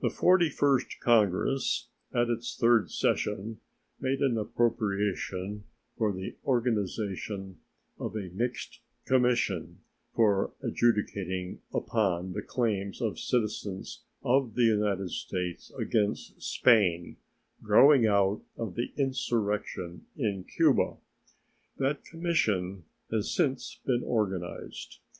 [0.00, 3.58] The Forty first Congress, at its third session,
[3.98, 5.64] made an appropriation
[5.98, 7.58] for the organization
[7.98, 9.80] of a mixed commission
[10.14, 17.16] for adjudicating upon the claims of citizens of the United States against Spain
[17.60, 20.98] growing out of the insurrection in Cuba.
[21.76, 25.00] That commission has since been organized.